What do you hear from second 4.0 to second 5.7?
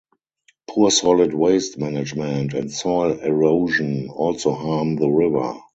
also harm the river.